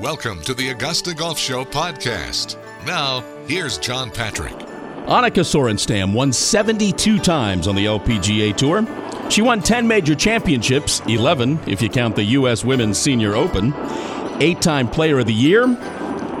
Welcome 0.00 0.42
to 0.42 0.52
the 0.52 0.68
Augusta 0.68 1.14
Golf 1.14 1.38
Show 1.38 1.64
podcast. 1.64 2.58
Now, 2.84 3.24
here's 3.46 3.78
John 3.78 4.10
Patrick. 4.10 4.52
Annika 5.06 5.40
Sorenstam 5.42 6.12
won 6.12 6.34
72 6.34 7.18
times 7.20 7.66
on 7.66 7.74
the 7.74 7.86
LPGA 7.86 8.54
Tour. 8.54 8.86
She 9.30 9.40
won 9.40 9.62
10 9.62 9.88
major 9.88 10.14
championships, 10.14 11.00
11 11.08 11.60
if 11.66 11.80
you 11.80 11.88
count 11.88 12.14
the 12.14 12.24
U.S. 12.24 12.62
Women's 12.62 12.98
Senior 12.98 13.34
Open. 13.36 13.72
Eight 14.42 14.60
time 14.60 14.86
Player 14.86 15.18
of 15.20 15.26
the 15.26 15.32
Year. 15.32 15.64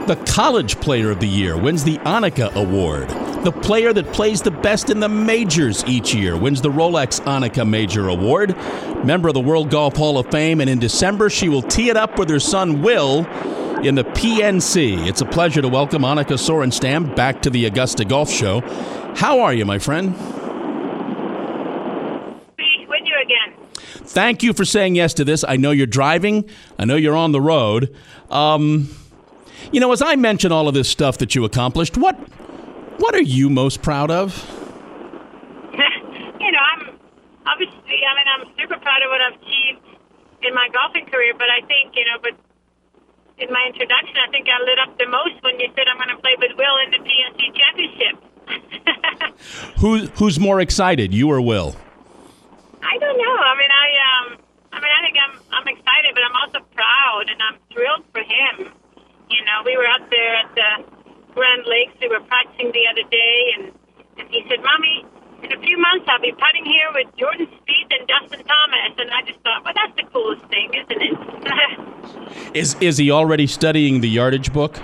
The 0.06 0.14
College 0.24 0.78
Player 0.80 1.10
of 1.10 1.18
the 1.18 1.26
Year 1.26 1.56
wins 1.56 1.82
the 1.82 1.98
Annika 1.98 2.54
Award. 2.54 3.08
The 3.42 3.50
player 3.50 3.92
that 3.92 4.12
plays 4.12 4.40
the 4.40 4.52
best 4.52 4.88
in 4.88 5.00
the 5.00 5.08
majors 5.08 5.84
each 5.84 6.14
year 6.14 6.36
wins 6.36 6.62
the 6.62 6.70
Rolex 6.70 7.20
Annika 7.22 7.68
Major 7.68 8.06
Award. 8.08 8.56
Member 9.04 9.26
of 9.26 9.34
the 9.34 9.40
World 9.40 9.68
Golf 9.68 9.96
Hall 9.96 10.16
of 10.16 10.30
Fame, 10.30 10.60
and 10.60 10.70
in 10.70 10.78
December 10.78 11.28
she 11.28 11.48
will 11.48 11.60
tee 11.60 11.90
it 11.90 11.96
up 11.96 12.20
with 12.20 12.30
her 12.30 12.38
son 12.38 12.82
Will 12.82 13.26
in 13.84 13.96
the 13.96 14.04
PNC. 14.04 15.08
It's 15.08 15.22
a 15.22 15.26
pleasure 15.26 15.60
to 15.60 15.68
welcome 15.68 16.02
Annika 16.02 16.38
Sorenstam 16.38 17.16
back 17.16 17.42
to 17.42 17.50
the 17.50 17.64
Augusta 17.64 18.04
Golf 18.04 18.30
Show. 18.30 18.60
How 19.16 19.40
are 19.40 19.52
you, 19.52 19.64
my 19.64 19.80
friend? 19.80 20.14
with 22.88 23.02
you 23.04 23.16
again. 23.24 23.66
Thank 24.06 24.44
you 24.44 24.52
for 24.52 24.64
saying 24.64 24.94
yes 24.94 25.14
to 25.14 25.24
this. 25.24 25.42
I 25.42 25.56
know 25.56 25.72
you're 25.72 25.88
driving. 25.88 26.48
I 26.78 26.84
know 26.84 26.94
you're 26.94 27.16
on 27.16 27.32
the 27.32 27.40
road. 27.40 27.92
Um, 28.30 28.88
you 29.72 29.80
know, 29.80 29.92
as 29.92 30.02
I 30.02 30.16
mention 30.16 30.52
all 30.52 30.68
of 30.68 30.74
this 30.74 30.88
stuff 30.88 31.18
that 31.18 31.34
you 31.34 31.44
accomplished, 31.44 31.96
what 31.96 32.14
what 32.98 33.14
are 33.14 33.22
you 33.22 33.50
most 33.50 33.82
proud 33.82 34.10
of? 34.10 34.32
you 36.40 36.52
know, 36.52 36.58
I'm 36.58 36.98
obviously, 37.46 37.98
I 38.04 38.14
mean, 38.16 38.28
I'm 38.28 38.46
super 38.58 38.78
proud 38.78 39.02
of 39.02 39.10
what 39.10 39.20
I've 39.20 39.40
achieved 39.40 39.84
in 40.42 40.54
my 40.54 40.68
golfing 40.72 41.06
career, 41.06 41.34
but 41.36 41.48
I 41.50 41.60
think, 41.66 41.94
you 41.94 42.04
know, 42.04 42.18
but 42.22 42.32
in 43.38 43.52
my 43.52 43.64
introduction, 43.66 44.16
I 44.16 44.30
think 44.30 44.46
I 44.48 44.62
lit 44.64 44.78
up 44.78 44.98
the 44.98 45.06
most 45.06 45.42
when 45.42 45.60
you 45.60 45.68
said 45.76 45.84
I'm 45.90 45.98
going 45.98 46.08
to 46.08 46.22
play 46.22 46.36
with 46.38 46.56
Will 46.56 46.76
in 46.84 46.90
the 46.90 47.02
PNC 47.04 47.52
Championship. 47.54 48.16
Who, 49.80 50.06
who's 50.16 50.40
more 50.40 50.60
excited, 50.60 51.12
you 51.12 51.30
or 51.30 51.40
Will? 51.40 51.76
I 52.82 52.98
don't 52.98 53.18
know. 53.18 53.36
I 53.36 53.54
mean, 53.58 53.70
I 53.70 53.88
um, 54.08 54.38
I 54.72 54.80
mean, 54.80 54.92
I 54.92 55.00
think 55.04 55.16
I'm 55.20 55.34
I'm 55.52 55.68
excited, 55.68 56.14
but 56.14 56.22
I'm 56.22 56.36
also 56.36 56.60
proud 56.74 57.24
and 57.28 57.40
I'm 57.42 57.58
thrilled 57.72 58.04
for 58.12 58.20
him. 58.20 58.72
You 59.30 59.42
know, 59.44 59.62
we 59.64 59.76
were 59.76 59.86
out 59.86 60.08
there 60.10 60.34
at 60.36 60.54
the 60.54 60.70
Grand 61.34 61.64
Lakes. 61.66 61.94
We 62.00 62.08
were 62.08 62.20
practicing 62.20 62.72
the 62.72 62.86
other 62.90 63.08
day, 63.10 63.36
and, 63.58 63.72
and 64.18 64.28
he 64.30 64.42
said, 64.48 64.62
Mommy, 64.62 65.04
in 65.42 65.52
a 65.52 65.60
few 65.60 65.78
months 65.78 66.06
I'll 66.08 66.20
be 66.20 66.32
putting 66.32 66.64
here 66.64 66.88
with 66.94 67.14
Jordan 67.16 67.46
Spieth 67.46 67.90
and 67.98 68.08
Justin 68.08 68.46
Thomas. 68.46 68.92
And 68.98 69.10
I 69.10 69.22
just 69.26 69.40
thought, 69.40 69.64
well, 69.64 69.74
that's 69.74 69.96
the 69.96 70.04
coolest 70.12 70.46
thing, 70.46 70.72
isn't 70.74 71.02
it? 71.02 72.56
is, 72.56 72.76
is 72.80 72.98
he 72.98 73.10
already 73.10 73.46
studying 73.46 74.00
the 74.00 74.08
yardage 74.08 74.52
book? 74.52 74.76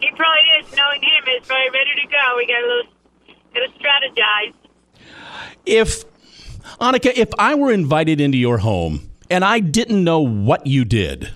he 0.00 0.10
probably 0.16 0.46
is. 0.60 0.74
Knowing 0.76 1.02
him, 1.02 1.24
he's 1.26 1.46
probably 1.46 1.70
ready 1.70 1.94
to 2.02 2.06
go. 2.08 2.36
We 2.36 2.46
got 2.46 2.62
a 2.62 2.66
little, 2.66 2.92
got 3.54 3.60
to 3.60 3.70
strategize. 3.78 4.54
If, 5.66 6.04
Annika, 6.80 7.12
if 7.16 7.30
I 7.38 7.54
were 7.54 7.72
invited 7.72 8.20
into 8.20 8.38
your 8.38 8.58
home 8.58 9.10
and 9.30 9.44
I 9.44 9.60
didn't 9.60 10.02
know 10.02 10.20
what 10.20 10.66
you 10.66 10.84
did, 10.84 11.30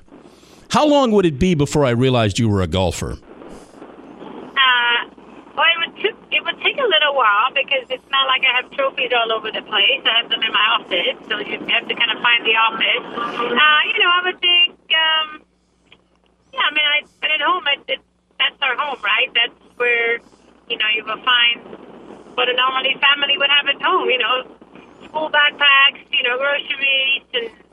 how 0.74 0.84
long 0.84 1.12
would 1.12 1.24
it 1.24 1.38
be 1.38 1.54
before 1.54 1.86
I 1.86 1.90
realized 1.90 2.40
you 2.40 2.48
were 2.48 2.60
a 2.60 2.66
golfer? 2.66 3.16
Well, 5.54 5.70
it 6.34 6.42
would 6.42 6.58
take 6.66 6.78
a 6.82 6.88
little 6.90 7.14
while 7.14 7.54
because 7.54 7.86
it's 7.86 8.10
not 8.10 8.26
like 8.26 8.42
I 8.42 8.58
have 8.58 8.66
trophies 8.74 9.14
all 9.14 9.30
over 9.30 9.54
the 9.54 9.62
place. 9.62 10.02
I 10.02 10.18
have 10.18 10.28
them 10.28 10.42
in 10.42 10.50
my 10.50 10.66
office, 10.74 11.14
so 11.30 11.38
you 11.38 11.62
have 11.70 11.86
to 11.86 11.94
kind 11.94 12.10
of 12.10 12.18
find 12.18 12.42
the 12.42 12.58
office. 12.58 13.06
Uh, 13.06 13.80
you 13.86 13.98
know, 14.02 14.10
I 14.10 14.20
would 14.26 14.40
think, 14.42 14.74
um, 14.74 15.46
yeah, 16.50 16.66
I 16.66 16.70
mean, 16.74 16.82
I, 16.82 17.06
but 17.22 17.30
at 17.30 17.40
home, 17.40 17.62
it, 17.70 17.80
it, 17.86 18.00
that's 18.42 18.58
our 18.66 18.74
home, 18.74 18.98
right? 18.98 19.30
That's 19.30 19.54
where, 19.78 20.18
you 20.66 20.76
know, 20.76 20.90
you 20.90 21.06
will 21.06 21.22
find 21.22 21.62
what 22.34 22.50
a 22.50 22.54
normally 22.58 22.98
family 22.98 23.38
would 23.38 23.50
have 23.54 23.70
at 23.70 23.78
home, 23.78 24.10
you 24.10 24.18
know, 24.18 24.42
school 25.06 25.30
backpacks, 25.30 26.02
you 26.10 26.26
know, 26.26 26.34
groceries, 26.34 27.22
and, 27.30 27.63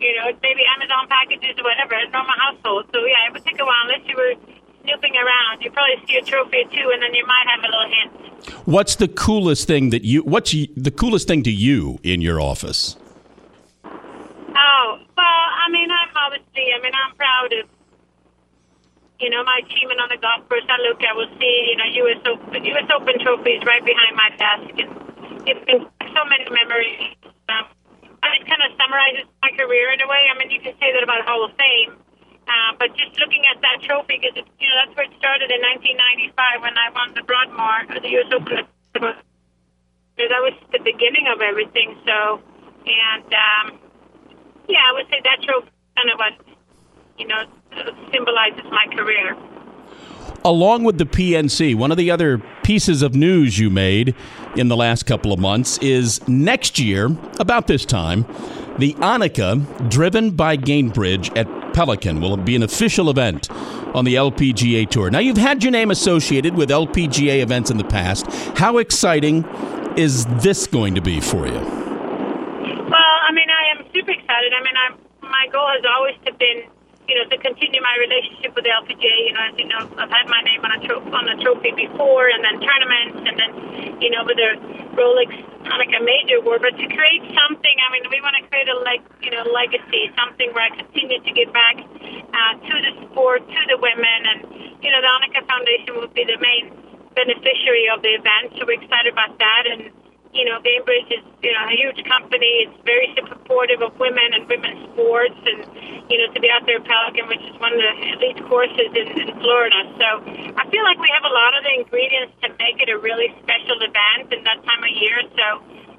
you 0.00 0.14
know, 0.16 0.30
maybe 0.42 0.62
Amazon 0.76 1.06
packages 1.08 1.58
or 1.58 1.64
whatever, 1.64 1.94
a 1.94 2.08
normal 2.10 2.34
household. 2.38 2.86
So, 2.92 3.04
yeah, 3.04 3.28
it 3.28 3.32
would 3.32 3.44
take 3.44 3.60
a 3.60 3.64
while 3.64 3.82
unless 3.84 4.06
you 4.06 4.16
were 4.16 4.34
snooping 4.88 5.14
around. 5.16 5.62
You 5.62 5.70
probably 5.70 6.00
see 6.06 6.16
a 6.16 6.24
trophy 6.24 6.64
or 6.64 6.68
two, 6.70 6.90
and 6.92 7.02
then 7.02 7.14
you 7.14 7.26
might 7.26 7.46
have 7.46 7.60
a 7.60 7.68
little 7.68 7.90
hint. 7.90 8.12
What's 8.64 8.96
the 8.96 9.08
coolest 9.08 9.66
thing 9.66 9.90
that 9.90 10.04
you? 10.04 10.22
What's 10.22 10.52
the 10.52 10.92
coolest 10.94 11.28
thing 11.28 11.42
to 11.42 11.50
you 11.50 11.98
in 12.02 12.20
your 12.20 12.40
office? 12.40 12.96
Oh 13.84 14.98
well, 15.16 15.44
I 15.64 15.66
mean, 15.70 15.90
I'm 15.90 16.08
obviously. 16.16 16.72
I 16.72 16.80
mean, 16.82 16.92
I'm 16.94 17.14
proud 17.16 17.52
of 17.52 17.68
you 19.20 19.30
know 19.30 19.42
my 19.44 19.60
achievement 19.66 20.00
on 20.00 20.08
the 20.08 20.16
golf 20.16 20.48
course. 20.48 20.64
I 20.68 20.78
look, 20.88 21.02
I 21.02 21.12
will 21.14 21.30
see 21.38 21.54
you 21.70 21.76
know 21.76 21.88
U.S. 22.06 22.22
Open, 22.26 22.64
U.S. 22.64 22.88
Open 22.94 23.18
trophies 23.20 23.62
right 23.66 23.84
behind 23.84 24.14
my 24.16 24.30
desk, 24.38 24.72
and 24.78 24.90
it's 25.48 25.64
been 25.66 25.84
so 26.14 26.22
many 26.30 26.46
memories. 26.48 27.16
Um, 27.50 27.66
it 28.22 28.46
kind 28.46 28.62
of 28.66 28.77
summarizes 28.88 29.28
my 29.44 29.52
career 29.52 29.92
in 29.92 30.00
a 30.00 30.08
way. 30.08 30.32
I 30.32 30.38
mean, 30.40 30.48
you 30.48 30.64
can 30.64 30.72
say 30.80 30.96
that 30.96 31.04
about 31.04 31.28
Hall 31.28 31.44
of 31.44 31.52
Fame 31.60 32.00
uh, 32.48 32.72
but 32.78 32.96
just 32.96 33.20
looking 33.20 33.44
at 33.44 33.60
that 33.60 33.84
trophy, 33.84 34.16
because 34.16 34.32
you 34.36 34.68
know 34.68 34.76
that's 34.80 34.96
where 34.96 35.04
it 35.04 35.12
started 35.18 35.52
in 35.52 35.60
1995 35.60 36.64
when 36.64 36.76
I 36.80 36.88
won 36.96 37.12
the 37.12 37.22
Broadmoor, 37.22 38.00
the 38.00 38.08
U.S. 38.08 38.32
Open. 38.32 38.64
That 38.94 40.42
was 40.42 40.54
the 40.72 40.80
beginning 40.80 41.28
of 41.28 41.40
everything. 41.42 41.94
So, 42.06 42.40
and 42.88 43.28
um, 43.28 43.78
yeah, 44.66 44.80
I 44.80 44.92
would 44.94 45.06
say 45.12 45.20
that 45.22 45.44
trophy 45.44 45.68
kind 45.94 46.08
of 46.10 46.18
what 46.18 46.34
you 47.18 47.26
know 47.28 47.44
symbolizes 48.10 48.64
my 48.72 48.86
career. 48.96 49.36
Along 50.44 50.84
with 50.84 50.96
the 50.96 51.04
PNC, 51.04 51.74
one 51.74 51.90
of 51.90 51.98
the 51.98 52.10
other 52.10 52.38
pieces 52.62 53.02
of 53.02 53.14
news 53.14 53.58
you 53.58 53.68
made 53.68 54.14
in 54.56 54.68
the 54.68 54.76
last 54.76 55.04
couple 55.04 55.32
of 55.32 55.38
months 55.38 55.76
is 55.78 56.26
next 56.26 56.78
year, 56.78 57.10
about 57.38 57.66
this 57.66 57.84
time, 57.84 58.24
the 58.78 58.94
Annika, 58.94 59.90
driven 59.90 60.30
by 60.30 60.56
Gainbridge 60.56 61.36
at 61.36 61.46
Pelican 61.74 62.20
will 62.20 62.36
be 62.36 62.56
an 62.56 62.62
official 62.62 63.10
event 63.10 63.50
on 63.94 64.04
the 64.04 64.14
LPGA 64.14 64.88
Tour. 64.88 65.10
Now, 65.10 65.18
you've 65.18 65.36
had 65.36 65.62
your 65.62 65.72
name 65.72 65.90
associated 65.90 66.54
with 66.54 66.70
LPGA 66.70 67.42
events 67.42 67.70
in 67.70 67.76
the 67.76 67.84
past. 67.84 68.26
How 68.58 68.78
exciting 68.78 69.44
is 69.96 70.26
this 70.42 70.66
going 70.66 70.94
to 70.94 71.00
be 71.00 71.20
for 71.20 71.46
you? 71.46 71.52
Well, 71.52 71.64
I 73.28 73.32
mean, 73.32 73.48
I 73.48 73.78
am 73.78 73.86
super 73.92 74.12
excited. 74.12 74.52
I 74.52 74.62
mean, 74.62 74.74
I'm, 74.88 74.98
my 75.22 75.46
goal 75.52 75.68
has 75.68 75.84
always 75.96 76.16
been, 76.38 76.64
you 77.08 77.16
know, 77.16 77.24
to 77.24 77.38
continue 77.40 77.80
my 77.80 77.96
relationship 77.98 78.54
with 78.54 78.68
the 78.68 78.72
LPGA. 78.72 79.16
You 79.26 79.32
know, 79.32 79.44
as 79.48 79.54
you 79.56 79.66
know, 79.66 79.82
I've 79.96 80.12
had 80.12 80.28
my 80.28 80.44
name 80.44 80.60
on 80.60 80.72
a, 80.76 80.80
tro- 80.84 81.04
on 81.08 81.24
a 81.28 81.36
trophy 81.40 81.72
before, 81.72 82.28
and 82.28 82.44
then 82.44 82.60
tournaments, 82.60 83.18
and 83.24 83.34
then, 83.40 83.50
you 84.04 84.12
know, 84.12 84.22
with 84.28 84.36
the 84.36 84.60
Rolex 84.92 85.32
a 85.98 86.04
major 86.04 86.38
award, 86.38 86.62
but 86.62 86.78
to 86.78 86.86
create 86.86 87.24
something, 87.34 87.76
I 87.82 87.88
mean, 87.90 88.06
we 88.06 88.22
want 88.22 88.38
to 88.38 88.44
create 88.46 88.70
a 88.70 88.78
like 88.86 89.02
you 89.22 89.34
know 89.34 89.42
legacy, 89.50 90.10
something 90.14 90.54
where 90.54 90.70
I 90.70 90.72
continue 90.74 91.18
to 91.18 91.32
give 91.34 91.50
back 91.50 91.76
uh, 91.82 92.52
to 92.54 92.74
the 92.78 92.92
sport, 93.10 93.42
to 93.42 93.60
the 93.66 93.78
women, 93.82 94.20
and 94.30 94.38
you 94.78 94.90
know, 94.94 95.00
the 95.02 95.10
Annika 95.10 95.42
Foundation 95.46 95.98
will 95.98 96.12
be 96.14 96.22
the 96.22 96.38
main 96.38 96.70
beneficiary 97.18 97.90
of 97.90 98.02
the 98.02 98.14
event. 98.14 98.54
So 98.56 98.66
we're 98.66 98.78
excited 98.78 99.10
about 99.10 99.34
that, 99.38 99.62
and 99.66 99.90
you 100.38 100.46
know, 100.46 100.62
Gainbridge 100.62 101.10
is 101.10 101.24
you 101.42 101.50
know 101.50 101.66
a 101.66 101.74
huge 101.74 101.98
company. 102.06 102.70
It's 102.70 102.78
very 102.86 103.10
supportive 103.18 103.82
of 103.82 103.98
women 103.98 104.38
and 104.38 104.46
women's 104.46 104.86
sports, 104.94 105.34
and 105.42 105.66
you 106.06 106.16
know, 106.22 106.32
to 106.32 106.38
be 106.40 106.48
out 106.48 106.64
there 106.64 106.78
at 106.78 106.86
Pelican, 106.86 107.26
which 107.26 107.42
is 107.42 107.58
one 107.60 107.74
of 107.74 107.82
the 107.82 107.92
elite 108.14 108.40
courses 108.46 108.90
in, 108.94 109.06
in 109.18 109.28
Florida. 109.42 109.82
So 109.98 110.08
I 110.56 110.64
feel 110.70 110.84
like 110.86 110.98
we 111.02 111.10
have 111.10 111.26
a 111.26 111.34
lot 111.34 111.52
of 111.58 111.66
the 111.66 111.74
ingredients 111.82 112.32
to 112.42 112.48
make 112.54 112.80
it 112.80 112.88
a 112.88 112.98
really 112.98 113.34
special 113.42 113.76
event 113.82 114.32
in 114.32 114.42
that 114.44 114.62
time 114.64 114.82
of 114.86 114.92
year. 114.94 115.20
So, 115.36 115.46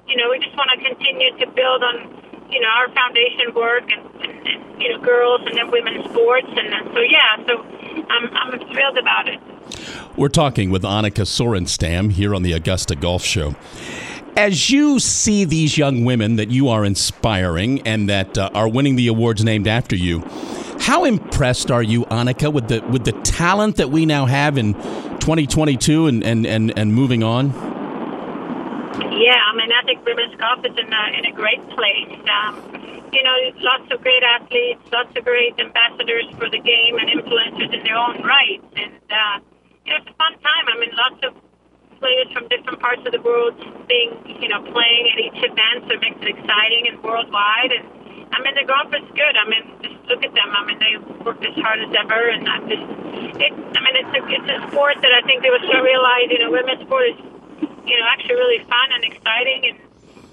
you 0.08 0.18
know, 0.18 0.32
we 0.32 0.40
just 0.40 0.56
want 0.58 0.72
to 0.74 0.80
continue 0.82 1.36
to 1.38 1.46
build 1.52 1.84
on, 1.84 2.10
you 2.50 2.60
know, 2.60 2.72
our 2.74 2.90
foundation 2.90 3.54
work 3.54 3.86
and, 3.92 4.02
and, 4.24 4.48
and 4.48 4.82
you 4.82 4.90
know, 4.90 5.04
girls 5.04 5.42
and 5.46 5.58
then 5.58 5.70
women's 5.70 6.10
sports. 6.10 6.48
And 6.48 6.74
then, 6.74 6.84
so, 6.96 7.02
yeah, 7.04 7.44
so 7.46 7.54
I'm, 8.10 8.26
I'm 8.34 8.60
thrilled 8.72 8.98
about 8.98 9.28
it. 9.28 9.40
We're 10.18 10.30
talking 10.30 10.72
with 10.72 10.82
Annika 10.84 11.24
Sorenstam 11.24 12.12
here 12.12 12.34
on 12.34 12.42
the 12.42 12.54
Augusta 12.54 12.96
Golf 12.96 13.24
Show 13.24 13.56
as 14.38 14.70
you 14.70 15.00
see 15.00 15.46
these 15.46 15.78
young 15.78 16.06
women 16.06 16.36
that 16.38 16.50
you 16.50 16.70
are 16.70 16.86
inspiring 16.86 17.82
and 17.88 18.10
that 18.10 18.38
uh, 18.38 18.50
are 18.54 18.68
winning 18.68 18.96
the 18.96 19.08
awards 19.08 19.44
named 19.44 19.68
after 19.68 19.96
you, 19.96 20.24
how 20.80 21.04
impressed 21.04 21.72
are 21.72 21.84
you, 21.84 22.06
Annika, 22.06 22.52
with 22.52 22.68
the 22.68 22.82
with 22.90 23.06
the 23.06 23.12
talent 23.24 23.76
that 23.76 23.90
we 23.90 24.06
now 24.06 24.26
have 24.26 24.58
in 24.58 24.74
2022 25.20 26.08
and 26.08 26.24
and, 26.24 26.46
and, 26.46 26.78
and 26.78 26.94
moving 26.94 27.24
on? 27.24 27.52
Yeah, 29.00 29.36
I 29.36 29.56
mean, 29.56 29.70
I 29.72 29.84
think 29.86 30.06
women's 30.06 30.36
golf 30.36 30.66
is 30.66 30.78
in 30.78 30.92
a, 30.92 31.04
in 31.18 31.26
a 31.26 31.32
great 31.32 31.62
place. 31.70 32.20
Um, 32.32 33.10
you 33.12 33.24
know, 33.24 33.36
lots 33.60 33.92
of 33.92 34.02
great 34.02 34.24
athletes, 34.24 34.82
lots 34.92 35.16
of 35.16 35.24
great 35.24 35.60
ambassadors 35.60 36.26
for 36.38 36.50
the 36.50 36.60
game 36.60 36.98
and 36.98 37.10
influencers 37.10 37.74
in 37.74 37.84
their 37.84 37.98
own 37.98 38.22
right. 38.24 38.62
And, 38.76 38.94
uh, 39.10 39.40
you 39.86 39.94
know, 39.94 40.00
it's 40.00 40.10
a 40.10 40.16
fun 40.16 40.34
time. 40.40 40.66
I 40.68 40.80
mean, 40.80 40.92
lots 40.94 41.24
of 41.26 41.49
players 42.00 42.28
from 42.34 42.48
different 42.48 42.80
parts 42.80 43.04
of 43.06 43.12
the 43.12 43.22
world 43.22 43.56
being, 43.88 44.16
you 44.26 44.48
know, 44.48 44.64
playing 44.64 45.04
at 45.14 45.20
each 45.20 45.40
event, 45.44 45.86
so 45.88 45.96
it 45.96 46.02
makes 46.02 46.20
it 46.24 46.30
exciting 46.40 46.88
and 46.90 47.04
worldwide. 47.04 47.72
And 47.76 47.86
I 48.32 48.42
mean, 48.42 48.56
the 48.56 48.66
golf 48.66 48.90
is 48.96 49.06
good. 49.14 49.36
I 49.36 49.46
mean, 49.48 49.64
just 49.84 50.00
look 50.08 50.24
at 50.24 50.34
them. 50.34 50.50
I 50.50 50.66
mean, 50.66 50.80
they 50.80 50.96
worked 51.24 51.44
as 51.46 51.56
hard 51.60 51.80
as 51.84 51.92
ever, 51.94 52.22
and 52.30 52.48
I 52.48 52.58
just, 52.68 52.86
it. 53.38 53.54
I 53.54 53.80
mean, 53.84 53.96
it's 54.00 54.14
a 54.16 54.22
it's 54.28 54.50
a 54.50 54.58
sport 54.72 54.98
that 55.02 55.14
I 55.14 55.22
think 55.28 55.44
they 55.44 55.52
were 55.52 55.62
to 55.62 55.78
realize. 55.84 56.32
You 56.32 56.40
know, 56.40 56.52
women's 56.52 56.82
sport 56.82 57.10
is, 57.12 57.20
you 57.86 57.96
know, 58.00 58.06
actually 58.10 58.36
really 58.36 58.64
fun 58.66 58.88
and 58.96 59.04
exciting, 59.04 59.62
and 59.74 59.78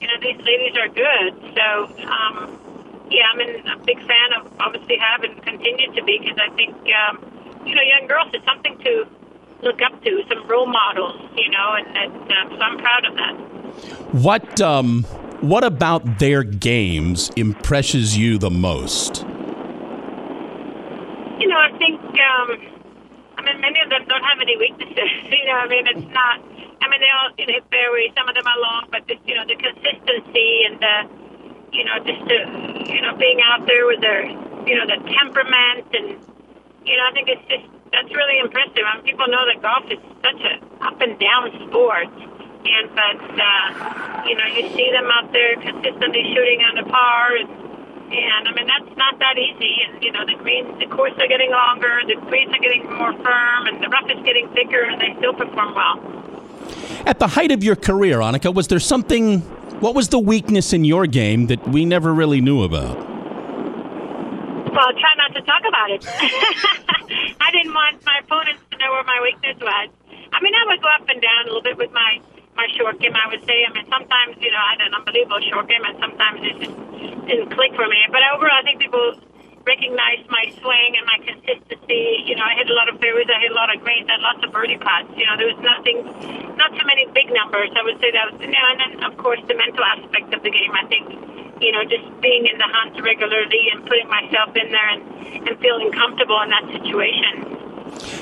you 0.00 0.08
know, 0.08 0.18
these 0.20 0.38
ladies 0.44 0.74
are 0.76 0.88
good. 0.88 1.32
So, 1.56 1.66
um, 2.06 2.58
yeah, 3.10 3.32
I'm 3.32 3.40
a 3.40 3.84
big 3.84 3.98
fan 3.98 4.28
of 4.38 4.52
obviously 4.60 4.98
have 4.98 5.22
and 5.24 5.42
continue 5.42 5.92
to 5.94 6.02
be 6.04 6.18
because 6.18 6.38
I 6.38 6.54
think, 6.54 6.74
um, 6.92 7.24
you 7.64 7.74
know, 7.74 7.82
young 7.82 8.06
girls 8.06 8.28
is 8.34 8.42
something 8.44 8.76
to 8.84 9.06
look 9.62 9.80
up 9.82 10.02
to, 10.02 10.22
some 10.28 10.46
role 10.48 10.66
models, 10.66 11.20
you 11.36 11.50
know, 11.50 11.74
and, 11.74 11.96
and 11.96 12.32
uh, 12.32 12.56
so 12.56 12.60
I'm 12.60 12.78
proud 12.78 13.04
of 13.06 13.16
that. 13.16 13.34
What 14.12 14.60
um, 14.60 15.04
what 15.40 15.64
about 15.64 16.18
their 16.18 16.42
games 16.42 17.30
impresses 17.36 18.16
you 18.16 18.38
the 18.38 18.50
most? 18.50 19.22
You 21.38 21.48
know, 21.48 21.60
I 21.60 21.76
think, 21.76 22.00
um, 22.00 22.48
I 23.36 23.42
mean, 23.44 23.60
many 23.60 23.80
of 23.84 23.90
them 23.90 24.06
don't 24.08 24.24
have 24.24 24.40
any 24.40 24.56
weaknesses. 24.56 24.96
you 25.30 25.44
know, 25.44 25.60
I 25.60 25.68
mean, 25.68 25.86
it's 25.86 26.08
not. 26.14 26.40
I 26.80 26.88
mean, 26.88 27.00
they 27.00 27.12
all 27.12 27.30
you 27.36 27.46
know 27.46 27.60
vary. 27.70 28.12
Some 28.16 28.28
of 28.28 28.34
them 28.34 28.46
are 28.46 28.60
long, 28.60 28.88
but 28.90 29.06
just, 29.08 29.20
you 29.26 29.34
know, 29.34 29.44
the 29.44 29.56
consistency 29.56 30.64
and 30.70 30.80
the, 30.80 30.96
you 31.72 31.84
know, 31.84 31.98
just 32.00 32.24
the, 32.24 32.92
you 32.92 33.02
know, 33.02 33.16
being 33.16 33.40
out 33.44 33.66
there 33.66 33.86
with 33.86 34.00
their, 34.00 34.24
you 34.24 34.74
know, 34.76 34.86
the 34.86 35.00
temperament 35.04 35.84
and, 35.92 36.16
you 36.86 36.96
know, 36.96 37.04
I 37.04 37.12
think 37.12 37.28
it's 37.28 37.48
just 37.48 37.75
that's 37.96 38.12
really 38.12 38.38
impressive. 38.44 38.84
I 38.84 39.00
mean, 39.00 39.08
people 39.08 39.26
know 39.32 39.48
that 39.48 39.64
golf 39.64 39.88
is 39.88 39.98
such 40.20 40.40
a 40.44 40.60
up 40.84 41.00
and 41.00 41.16
down 41.16 41.48
sport 41.66 42.12
and 42.66 42.90
but 42.94 43.20
uh, 43.38 44.22
you 44.26 44.34
know 44.34 44.46
you 44.46 44.68
see 44.74 44.90
them 44.90 45.06
out 45.10 45.32
there 45.32 45.56
consistently 45.56 46.22
shooting 46.34 46.60
on 46.66 46.74
the 46.82 46.86
par, 46.90 47.36
and, 47.36 47.48
and 48.12 48.48
I 48.48 48.52
mean 48.52 48.66
that's 48.66 48.96
not 48.96 49.18
that 49.18 49.38
easy. 49.38 49.74
And 49.86 50.02
you 50.02 50.12
know 50.12 50.24
the 50.26 50.34
greens, 50.34 50.78
the 50.78 50.86
course 50.86 51.12
are 51.18 51.28
getting 51.28 51.50
longer, 51.50 52.00
the 52.06 52.16
greens 52.26 52.52
are 52.54 52.58
getting 52.58 52.84
more 52.90 53.12
firm, 53.12 53.66
and 53.66 53.82
the 53.82 53.88
rough 53.88 54.10
is 54.10 54.22
getting 54.24 54.48
thicker, 54.50 54.82
and 54.82 55.00
they 55.00 55.14
still 55.18 55.34
perform 55.34 55.74
well. 55.74 55.96
At 57.06 57.18
the 57.18 57.28
height 57.28 57.52
of 57.52 57.62
your 57.62 57.76
career, 57.76 58.18
Annika, 58.18 58.52
was 58.52 58.68
there 58.68 58.80
something? 58.80 59.40
What 59.80 59.94
was 59.94 60.08
the 60.08 60.18
weakness 60.18 60.72
in 60.72 60.84
your 60.84 61.06
game 61.06 61.46
that 61.46 61.68
we 61.68 61.84
never 61.84 62.12
really 62.12 62.40
knew 62.40 62.62
about? 62.62 62.96
Well, 64.76 64.92
try 64.92 65.12
not 65.15 65.15
to 65.36 65.42
talk 65.44 65.62
about 65.68 65.92
it. 65.92 66.00
I 67.46 67.48
didn't 67.52 67.76
want 67.76 68.00
my 68.04 68.24
opponents 68.24 68.64
to 68.72 68.74
know 68.80 68.90
where 68.96 69.04
my 69.04 69.20
weakness 69.20 69.60
was. 69.60 69.88
I 70.32 70.38
mean, 70.40 70.56
I 70.56 70.64
would 70.72 70.80
go 70.80 70.88
up 70.88 71.04
and 71.08 71.20
down 71.20 71.44
a 71.44 71.46
little 71.52 71.62
bit 71.62 71.76
with 71.76 71.92
my 71.92 72.20
my 72.56 72.66
short 72.72 72.96
game, 72.98 73.12
I 73.12 73.28
would 73.28 73.44
say. 73.44 73.68
I 73.68 73.70
mean, 73.76 73.84
sometimes, 73.92 74.40
you 74.40 74.48
know, 74.48 74.56
I 74.56 74.80
had 74.80 74.88
an 74.88 74.96
unbelievable 74.96 75.44
short 75.52 75.68
game, 75.68 75.84
and 75.84 75.96
sometimes 76.00 76.40
it 76.40 76.56
just 76.64 76.76
didn't 77.28 77.52
click 77.52 77.76
for 77.76 77.84
me. 77.84 78.00
But 78.08 78.24
overall, 78.32 78.56
I 78.56 78.64
think 78.64 78.80
people 78.80 79.20
recognize 79.66 80.22
my 80.30 80.46
swing 80.62 80.90
and 80.94 81.04
my 81.04 81.18
consistency. 81.26 82.22
You 82.24 82.38
know, 82.38 82.46
I 82.46 82.54
hit 82.54 82.70
a 82.70 82.74
lot 82.74 82.88
of 82.88 83.02
fairways, 83.02 83.26
I 83.26 83.42
hit 83.42 83.50
a 83.50 83.58
lot 83.58 83.74
of 83.74 83.82
greens, 83.82 84.06
I 84.08 84.14
had 84.16 84.22
lots 84.22 84.40
of 84.46 84.54
birdie 84.54 84.78
putts. 84.78 85.10
You 85.18 85.26
know, 85.26 85.34
there 85.36 85.50
was 85.50 85.58
nothing, 85.58 86.06
not 86.54 86.70
too 86.70 86.86
many 86.86 87.10
big 87.10 87.34
numbers. 87.34 87.74
I 87.74 87.82
would 87.82 87.98
say 87.98 88.14
that 88.14 88.30
was, 88.30 88.40
you 88.40 88.46
know, 88.46 88.64
and 88.70 88.78
then, 88.78 88.92
of 89.02 89.18
course, 89.18 89.42
the 89.50 89.58
mental 89.58 89.82
aspect 89.82 90.32
of 90.32 90.46
the 90.46 90.54
game. 90.54 90.70
I 90.70 90.86
think, 90.86 91.10
you 91.60 91.74
know, 91.74 91.82
just 91.82 92.06
being 92.22 92.46
in 92.46 92.56
the 92.56 92.70
hunt 92.70 92.94
regularly 93.02 93.74
and 93.74 93.82
putting 93.84 94.06
myself 94.06 94.54
in 94.54 94.70
there 94.70 94.88
and, 94.94 95.02
and 95.50 95.58
feeling 95.58 95.90
comfortable 95.90 96.40
in 96.46 96.50
that 96.54 96.64
situation. 96.70 97.56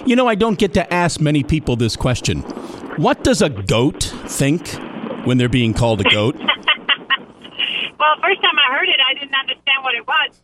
You 0.08 0.16
know, 0.16 0.26
I 0.26 0.34
don't 0.34 0.58
get 0.58 0.72
to 0.74 0.92
ask 0.92 1.20
many 1.20 1.42
people 1.44 1.76
this 1.76 1.94
question. 1.96 2.40
What 2.96 3.22
does 3.24 3.42
a 3.42 3.50
goat 3.50 4.14
think 4.28 4.68
when 5.26 5.36
they're 5.36 5.48
being 5.48 5.74
called 5.74 6.00
a 6.00 6.04
goat? 6.08 6.36
well, 6.38 6.48
first 8.22 8.40
time 8.40 8.56
I 8.56 8.72
heard 8.72 8.88
it, 8.88 9.00
I 9.00 9.14
didn't 9.14 9.34
understand 9.34 9.82
what 9.82 9.94
it 9.94 10.06
was. 10.06 10.43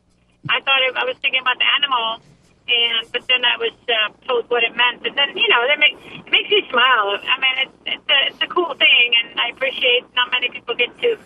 I 0.51 0.61
thought 0.67 0.83
it, 0.83 0.97
I 0.97 1.05
was 1.05 1.17
thinking 1.23 1.41
about 1.41 1.59
the 1.59 1.69
animal, 1.79 2.19
and 2.67 3.07
but 3.13 3.23
then 3.29 3.45
I 3.45 3.57
was 3.57 3.75
uh, 3.87 4.11
told 4.27 4.51
what 4.51 4.63
it 4.63 4.75
meant, 4.75 5.07
and 5.07 5.17
then 5.17 5.37
you 5.39 5.49
know, 5.49 5.63
it 5.63 5.79
makes 5.79 6.01
it 6.03 6.31
makes 6.31 6.51
you 6.51 6.63
smile. 6.71 7.19
I 7.23 7.37
mean, 7.39 7.57
it's 7.63 7.79
it's 7.87 8.09
a, 8.11 8.19
it's 8.35 8.43
a 8.43 8.51
cool 8.51 8.75
thing, 8.75 9.07
and 9.23 9.39
I 9.39 9.51
appreciate 9.55 10.05
not 10.15 10.31
many 10.31 10.51
people 10.51 10.75
get 10.75 10.91
to, 11.03 11.19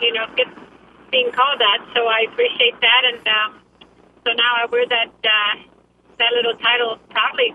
you 0.00 0.12
know, 0.14 0.26
get 0.36 0.46
being 1.10 1.30
called 1.32 1.58
that. 1.58 1.82
So 1.94 2.06
I 2.06 2.26
appreciate 2.30 2.78
that, 2.80 3.02
and 3.10 3.22
um, 3.26 3.60
so 4.24 4.32
now 4.32 4.52
I 4.62 4.66
wear 4.70 4.86
that 4.86 5.10
uh, 5.24 5.54
that 6.18 6.30
little 6.34 6.54
title 6.56 6.98
proudly. 7.10 7.54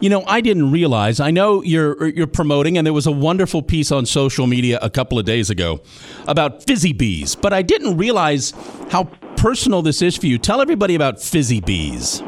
You 0.00 0.10
know, 0.10 0.24
I 0.26 0.40
didn't 0.40 0.70
realize. 0.72 1.20
I 1.20 1.30
know 1.30 1.62
you're 1.62 2.08
you're 2.08 2.26
promoting, 2.26 2.76
and 2.76 2.86
there 2.86 2.92
was 2.92 3.06
a 3.06 3.12
wonderful 3.12 3.62
piece 3.62 3.92
on 3.92 4.06
social 4.06 4.46
media 4.46 4.78
a 4.82 4.90
couple 4.90 5.18
of 5.18 5.24
days 5.24 5.50
ago 5.50 5.80
about 6.26 6.64
fizzy 6.64 6.92
bees, 6.92 7.34
but 7.34 7.52
I 7.52 7.62
didn't 7.62 7.96
realize 7.96 8.52
how 8.90 9.04
personal 9.42 9.82
this 9.82 10.00
is 10.00 10.16
for 10.16 10.30
you. 10.30 10.38
Tell 10.38 10.62
everybody 10.62 10.94
about 10.94 11.20
fizzy 11.20 11.58
bees. 11.58 12.22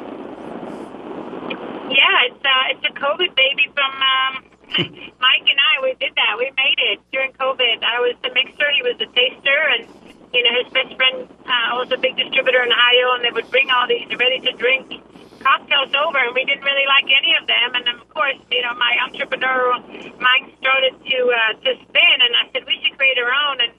Yeah, 1.95 2.27
it's 2.27 2.43
uh, 2.43 2.75
it's 2.75 2.83
a 2.83 2.91
COVID 2.99 3.31
baby 3.39 3.71
from 3.71 3.93
um, 4.03 4.43
Mike 5.23 5.47
and 5.47 5.61
I. 5.63 5.79
We 5.87 5.95
did 6.03 6.11
that. 6.19 6.35
We 6.35 6.51
made 6.59 6.75
it 6.91 6.99
during 7.15 7.31
COVID. 7.39 7.87
I 7.87 8.03
was 8.03 8.19
the 8.27 8.35
mixer. 8.35 8.67
He 8.75 8.83
was 8.83 8.99
the 8.99 9.07
taster, 9.15 9.61
and 9.79 9.87
you 10.35 10.43
know 10.43 10.59
his 10.59 10.67
best 10.75 10.91
friend 10.99 11.31
uh, 11.47 11.79
was 11.79 11.87
a 11.95 11.99
big 12.03 12.19
distributor 12.19 12.67
in 12.67 12.75
Ohio, 12.75 13.15
and 13.15 13.23
they 13.23 13.31
would 13.31 13.47
bring 13.47 13.71
all 13.71 13.87
these 13.87 14.11
ready 14.19 14.43
to 14.51 14.53
drink 14.59 14.99
cocktails 15.39 15.95
over, 15.95 16.19
and 16.19 16.35
we 16.35 16.43
didn't 16.43 16.67
really 16.67 16.89
like 16.91 17.07
any 17.15 17.39
of 17.39 17.47
them. 17.47 17.79
And 17.79 17.95
of 17.95 18.03
course, 18.11 18.43
you 18.51 18.63
know, 18.67 18.75
my 18.75 18.91
entrepreneurial 19.07 19.87
mind 20.19 20.51
started 20.59 20.99
to 20.99 21.19
uh, 21.31 21.63
to 21.63 21.71
spin, 21.79 22.17
and 22.27 22.35
I 22.43 22.51
said 22.51 22.67
we 22.67 22.75
should 22.83 22.99
create 22.99 23.23
our 23.23 23.31
own. 23.31 23.63
And 23.63 23.71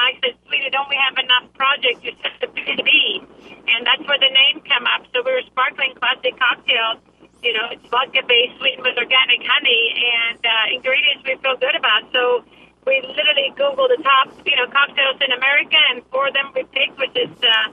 Mike 0.00 0.16
said, 0.24 0.34
"Sweetie, 0.48 0.72
don't 0.72 0.88
we 0.88 0.96
have 0.96 1.16
enough 1.20 1.52
projects? 1.52 2.00
You're 2.00 2.16
such 2.24 2.40
a 2.40 2.48
busy 2.48 2.80
bee." 2.80 3.20
And 3.68 3.84
that's 3.84 4.00
where 4.08 4.16
the 4.16 4.32
name 4.32 4.64
came 4.64 4.86
up. 4.88 5.04
So 5.12 5.20
we 5.20 5.30
were 5.36 5.44
sparkling 5.52 5.92
classic 6.00 6.40
cocktails. 6.40 7.04
You 7.44 7.52
know, 7.52 7.68
it's 7.72 7.84
vodka 7.92 8.24
based, 8.24 8.56
sweetened 8.56 8.84
with 8.84 8.96
organic 8.96 9.40
honey, 9.44 9.82
and 9.96 10.40
uh, 10.40 10.76
ingredients 10.76 11.22
we 11.28 11.36
feel 11.44 11.56
good 11.60 11.76
about. 11.76 12.08
So 12.16 12.44
we 12.88 13.00
literally 13.04 13.52
Googled 13.56 13.92
the 13.92 14.00
top, 14.00 14.32
you 14.48 14.56
know, 14.56 14.66
cocktails 14.72 15.20
in 15.20 15.32
America, 15.36 15.76
and 15.92 16.00
four 16.08 16.28
of 16.28 16.34
them 16.34 16.52
we 16.56 16.64
picked, 16.64 16.96
which 16.96 17.16
is 17.16 17.32
uh, 17.44 17.72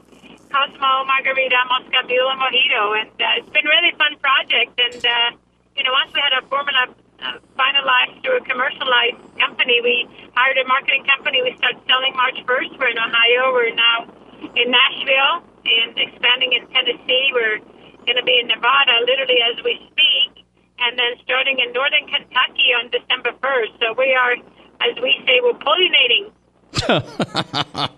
Cosmo, 0.52 1.08
Margarita, 1.08 1.60
Moscow 1.72 2.04
Mule, 2.08 2.32
and 2.32 2.40
Mojito. 2.40 2.84
And 3.00 3.12
uh, 3.20 3.40
it's 3.40 3.52
been 3.52 3.68
a 3.68 3.72
really 3.72 3.96
fun 3.96 4.16
project. 4.20 4.76
And, 4.76 5.00
uh, 5.04 5.30
you 5.76 5.84
know, 5.84 5.92
once 5.92 6.12
we 6.16 6.20
had 6.20 6.36
our 6.36 6.46
formula 6.48 6.92
uh, 7.22 7.40
finalized 7.58 8.22
through 8.24 8.38
a 8.38 8.46
commercialized 8.46 9.22
company, 9.40 9.82
we 9.82 10.08
hired 10.36 10.58
a 10.58 10.68
marketing 10.68 11.06
company. 11.06 11.42
We 11.42 11.56
started 11.58 11.82
selling 11.88 12.14
March 12.16 12.38
1st. 12.46 12.78
We're 12.78 12.94
in 12.94 13.00
Ohio. 13.00 13.54
We're 13.54 13.74
now 13.74 14.06
in 14.56 14.72
Nashville 14.72 15.44
and 15.66 15.98
expanding 15.98 16.54
in 16.54 16.68
Tennessee. 16.70 17.32
We're 17.34 17.60
going 18.06 18.18
to 18.18 18.24
be 18.24 18.40
in 18.40 18.48
Nevada 18.48 19.02
literally 19.06 19.40
as 19.50 19.58
we 19.64 19.82
speak. 19.92 20.46
And 20.80 20.98
then 20.98 21.18
starting 21.24 21.58
in 21.60 21.74
northern 21.74 22.06
Kentucky 22.06 22.70
on 22.78 22.90
December 22.94 23.32
1st. 23.42 23.80
So 23.82 23.94
we 23.98 24.14
are, 24.14 24.34
as 24.86 24.96
we 25.02 25.18
say, 25.26 25.42
we're 25.42 25.58
pollinating. 25.58 26.32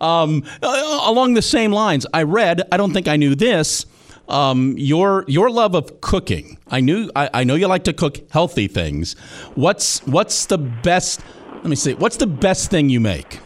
Um, 0.00 0.44
uh, 0.62 1.00
along 1.04 1.34
the 1.34 1.42
same 1.42 1.72
lines, 1.72 2.06
I 2.12 2.22
read. 2.22 2.62
I 2.72 2.76
don't 2.76 2.92
think 2.92 3.08
I 3.08 3.16
knew 3.16 3.34
this. 3.34 3.86
Um, 4.28 4.74
your 4.76 5.24
your 5.28 5.50
love 5.50 5.74
of 5.74 6.00
cooking. 6.00 6.58
I 6.68 6.80
knew. 6.80 7.10
I, 7.14 7.30
I 7.32 7.44
know 7.44 7.54
you 7.54 7.68
like 7.68 7.84
to 7.84 7.92
cook 7.92 8.28
healthy 8.30 8.66
things. 8.66 9.14
What's 9.54 10.04
what's 10.06 10.46
the 10.46 10.58
best? 10.58 11.20
Let 11.54 11.66
me 11.66 11.76
see. 11.76 11.94
What's 11.94 12.16
the 12.16 12.26
best 12.26 12.70
thing 12.70 12.88
you 12.90 13.00
make? 13.00 13.40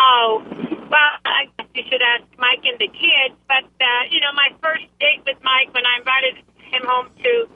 Oh, 0.00 0.42
well, 0.90 1.12
I 1.24 1.48
guess 1.58 1.68
you 1.74 1.82
should 1.90 2.00
ask 2.00 2.24
Mike 2.38 2.64
and 2.64 2.78
the 2.78 2.88
kids. 2.88 3.36
But 3.48 3.64
uh, 3.80 4.02
you 4.10 4.20
know, 4.20 4.32
my 4.32 4.48
first 4.62 4.84
date 5.00 5.20
with 5.26 5.36
Mike 5.42 5.72
when 5.74 5.84
I 5.84 5.98
invited 5.98 6.36
him 6.72 6.82
home 6.84 7.08
to 7.22 7.48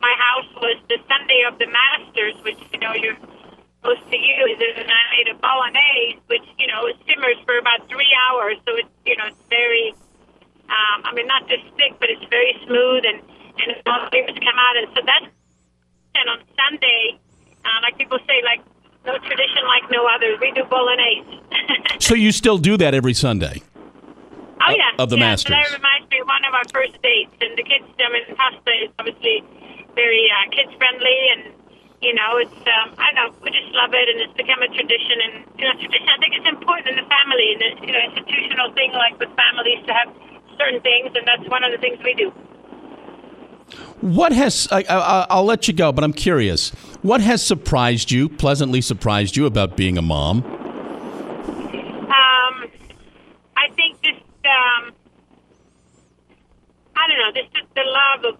my 0.00 0.14
house 0.18 0.50
was 0.60 0.76
the 0.88 0.98
Sunday 1.08 1.42
of 1.46 1.58
the 1.58 1.66
Masters, 1.66 2.34
which 2.42 2.58
you 2.72 2.80
know 2.80 2.94
you're 2.94 3.18
supposed 3.78 4.10
to 4.10 4.18
use. 4.18 4.58
And 4.58 4.90
I 4.90 5.02
made 5.14 5.28
a 5.30 5.38
bolognese, 5.38 6.18
which 6.26 6.46
you 6.58 6.66
know 6.66 6.90
simmers 7.06 7.38
for 7.46 7.58
about 7.58 7.88
three 7.88 8.10
hours, 8.26 8.56
so 8.66 8.74
it's 8.74 8.90
you 9.06 9.16
know 9.16 9.26
it's 9.26 9.42
very. 9.48 9.94
Um, 10.68 10.98
I 11.04 11.14
mean, 11.14 11.26
not 11.26 11.48
just 11.48 11.64
thick, 11.76 11.96
but 11.98 12.10
it's 12.10 12.24
very 12.28 12.52
smooth, 12.64 13.04
and 13.04 13.24
and 13.58 13.76
all 13.86 14.04
the 14.04 14.10
flavors 14.10 14.36
come 14.36 14.58
out. 14.58 14.76
And 14.76 14.88
so 14.94 15.00
that's 15.04 15.32
and 16.14 16.28
on 16.28 16.40
Sunday, 16.56 17.18
uh, 17.64 17.78
like 17.82 17.96
people 17.96 18.18
say, 18.26 18.42
like 18.44 18.60
no 19.06 19.16
tradition 19.18 19.62
like 19.64 19.90
no 19.90 20.06
other. 20.06 20.36
We 20.40 20.52
do 20.52 20.64
bolognese. 20.64 21.40
so 21.98 22.14
you 22.14 22.32
still 22.32 22.58
do 22.58 22.76
that 22.76 22.94
every 22.94 23.14
Sunday? 23.14 23.62
Oh 24.60 24.74
yeah, 24.74 24.98
of 24.98 25.08
the 25.08 25.16
yeah, 25.16 25.32
Masters. 25.32 25.54
So 25.54 25.56
that 25.56 25.72
reminds 25.78 26.10
me 26.10 26.18
of 26.20 26.26
one 26.26 26.44
of 26.44 26.52
our 26.52 26.66
first 26.74 27.00
dates, 27.00 27.32
and 27.40 27.56
the 27.56 27.62
kids. 27.62 27.86
I 27.96 28.10
mean, 28.12 28.26
pasta 28.36 28.72
is 28.84 28.90
obviously 28.98 29.44
very 29.94 30.26
uh, 30.28 30.50
kids 30.50 30.74
friendly, 30.76 31.18
and 31.32 31.54
you 32.02 32.12
know, 32.12 32.36
it's 32.42 32.60
um, 32.66 32.92
I 32.98 33.14
don't 33.14 33.16
know 33.16 33.30
we 33.40 33.54
just 33.54 33.70
love 33.72 33.94
it, 33.94 34.06
and 34.10 34.18
it's 34.20 34.34
become 34.34 34.60
a 34.60 34.68
tradition. 34.68 35.16
And 35.24 35.34
you 35.56 35.64
know, 35.64 35.74
tradition. 35.78 36.08
I 36.10 36.18
think 36.18 36.34
it's 36.34 36.48
important 36.50 36.90
in 36.92 36.96
the 36.98 37.08
family, 37.08 37.54
and 37.54 37.62
you 37.86 37.92
know, 37.94 38.02
institutional 38.12 38.74
thing 38.74 38.92
like 38.92 39.16
with 39.16 39.30
families 39.38 39.80
to 39.86 39.92
have 39.94 40.10
certain 40.58 40.80
things, 40.80 41.12
and 41.14 41.26
that's 41.26 41.48
one 41.48 41.64
of 41.64 41.72
the 41.72 41.78
things 41.78 41.98
we 42.04 42.14
do. 42.14 42.32
What 44.00 44.32
has 44.32 44.68
I, 44.70 44.84
I, 44.88 45.26
I'll 45.28 45.44
let 45.44 45.68
you 45.68 45.74
go, 45.74 45.92
but 45.92 46.04
I'm 46.04 46.12
curious. 46.12 46.70
What 47.02 47.20
has 47.20 47.44
surprised 47.44 48.10
you, 48.10 48.28
pleasantly 48.28 48.80
surprised 48.80 49.36
you 49.36 49.46
about 49.46 49.76
being 49.76 49.98
a 49.98 50.02
mom? 50.02 50.44
Um, 50.44 50.54
I 53.56 53.68
think 53.74 54.00
just 54.02 54.22
um, 54.46 54.92
I 56.96 57.06
don't 57.08 57.18
know, 57.18 57.32
this 57.34 57.46
just 57.52 57.74
the 57.74 57.82
love 57.84 58.24
of 58.34 58.38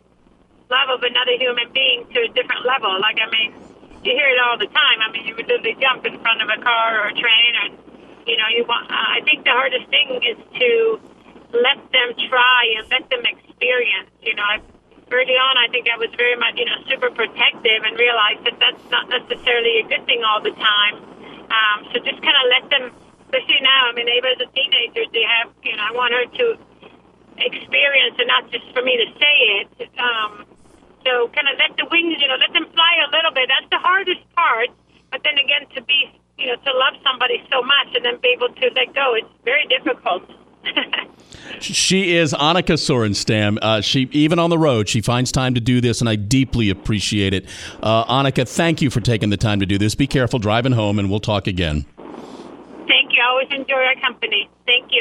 love 0.70 0.88
of 0.90 1.02
another 1.02 1.37
human 1.38 1.72
being 1.72 2.06
to 2.14 2.20
a 2.20 2.28
different 2.28 2.64
level. 2.64 3.00
Like 3.00 3.18
I 3.20 3.28
mean, 3.30 3.52
you 4.04 4.12
hear 4.12 4.28
it 4.28 4.38
all 4.38 4.56
the 4.56 4.66
time. 4.66 4.98
I 5.02 5.10
mean, 5.10 5.26
you 5.26 5.34
would 5.34 5.48
literally 5.48 5.76
jump 5.80 6.06
in 6.06 6.20
front 6.20 6.40
of 6.40 6.48
a 6.48 6.62
car 6.62 7.02
or 7.02 7.08
a 7.08 7.12
train, 7.12 7.52
or 7.62 7.68
you 8.26 8.37
know, 8.37 8.48
you 8.54 8.64
want. 8.64 8.90
Uh, 8.90 8.94
I 8.94 9.20
think 9.25 9.44
the 9.44 9.50
hardest 9.50 9.88
thing 9.90 10.22
is 10.22 10.38
to 10.60 11.00
let 11.52 11.78
them 11.93 12.09
try 12.28 12.61
and 12.76 12.85
let 12.90 13.09
them 13.09 13.25
experience. 13.25 14.11
You 14.23 14.35
know, 14.35 14.45
I, 14.45 14.61
early 15.11 15.37
on, 15.37 15.55
I 15.57 15.69
think 15.73 15.88
I 15.88 15.97
was 15.97 16.12
very 16.17 16.37
much, 16.37 16.57
you 16.57 16.67
know, 16.67 16.78
super 16.88 17.11
protective 17.11 17.81
and 17.85 17.97
realized 17.97 18.45
that 18.45 18.57
that's 18.61 18.85
not 18.93 19.09
necessarily 19.09 19.81
a 19.81 19.85
good 19.88 20.05
thing 20.05 20.23
all 20.25 20.43
the 20.43 20.52
time. 20.52 20.95
Um, 21.49 21.78
so 21.93 22.00
just 22.05 22.21
kind 22.21 22.37
of 22.37 22.45
let 22.52 22.64
them, 22.69 22.85
especially 23.25 23.61
now. 23.64 23.88
I 23.88 23.93
mean, 23.97 24.09
Ava 24.09 24.37
is 24.37 24.40
a 24.45 24.50
teenager. 24.52 25.09
They 25.09 25.25
have, 25.25 25.49
you 25.64 25.76
know, 25.76 25.85
I 25.88 25.93
want 25.97 26.12
her 26.12 26.26
to 26.28 26.47
experience 27.40 28.17
and 28.19 28.28
not 28.28 28.50
just 28.50 28.67
for 28.76 28.83
me 28.83 29.00
to 29.00 29.09
say 29.17 29.37
it. 29.64 29.69
Um, 29.97 30.45
so 31.07 31.33
kind 31.33 31.49
of 31.49 31.57
let 31.57 31.73
the 31.81 31.87
wings, 31.88 32.21
you 32.21 32.28
know, 32.28 32.37
let 32.37 32.52
them 32.52 32.69
fly 32.76 32.93
a 33.00 33.09
little 33.09 33.33
bit. 33.33 33.49
That's 33.49 33.71
the 33.71 33.81
hardest 33.81 34.21
part. 34.37 34.69
But 35.11 35.25
then 35.25 35.40
again, 35.40 35.64
to 35.73 35.81
be, 35.81 36.12
you 36.37 36.52
know, 36.52 36.57
to 36.61 36.71
love 36.76 37.00
somebody 37.00 37.40
so 37.49 37.62
much 37.62 37.97
and 37.97 38.05
then 38.05 38.21
be 38.21 38.37
able 38.37 38.52
to 38.52 38.67
let 38.76 38.93
go, 38.93 39.17
it's 39.17 39.33
very 39.45 39.64
difficult. 39.73 40.28
she 41.60 42.16
is 42.16 42.32
Annika 42.32 42.74
Sorenstam. 42.74 43.58
Uh, 43.60 43.80
she 43.80 44.08
even 44.12 44.38
on 44.38 44.50
the 44.50 44.58
road, 44.58 44.88
she 44.88 45.00
finds 45.00 45.32
time 45.32 45.54
to 45.54 45.60
do 45.60 45.80
this, 45.80 46.00
and 46.00 46.08
I 46.08 46.16
deeply 46.16 46.70
appreciate 46.70 47.34
it. 47.34 47.46
Uh, 47.82 48.04
Annika, 48.04 48.48
thank 48.48 48.82
you 48.82 48.90
for 48.90 49.00
taking 49.00 49.30
the 49.30 49.36
time 49.36 49.60
to 49.60 49.66
do 49.66 49.78
this. 49.78 49.94
Be 49.94 50.06
careful 50.06 50.38
driving 50.38 50.72
home, 50.72 50.98
and 50.98 51.10
we'll 51.10 51.20
talk 51.20 51.46
again. 51.46 51.84
Thank 52.86 53.12
you. 53.12 53.22
I 53.22 53.28
always 53.30 53.48
enjoy 53.50 53.74
our 53.74 53.96
company. 54.00 54.48
Thank 54.66 54.92